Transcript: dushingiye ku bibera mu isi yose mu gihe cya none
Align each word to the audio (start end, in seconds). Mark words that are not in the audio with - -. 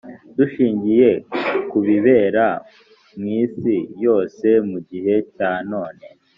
dushingiye 0.37 1.09
ku 1.69 1.77
bibera 1.85 2.45
mu 3.19 3.25
isi 3.43 3.75
yose 4.05 4.47
mu 4.69 4.79
gihe 4.89 5.15
cya 5.35 5.51
none 5.71 6.05